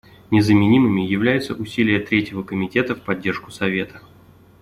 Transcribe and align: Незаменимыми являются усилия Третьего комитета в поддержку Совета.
Незаменимыми 0.31 1.01
являются 1.01 1.53
усилия 1.53 1.99
Третьего 1.99 2.41
комитета 2.41 2.95
в 2.95 3.03
поддержку 3.03 3.51
Совета. 3.51 4.01